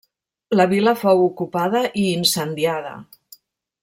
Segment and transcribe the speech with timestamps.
[0.59, 2.95] La vila fou ocupada i incendiada.